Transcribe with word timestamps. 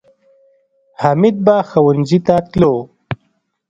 حمید 1.01 1.35
به 1.45 1.55
ښوونځي 1.69 2.19
ته 2.27 2.35
تلو 2.51 2.73